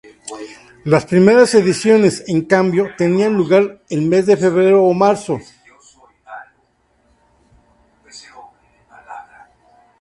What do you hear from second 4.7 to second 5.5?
o marzo.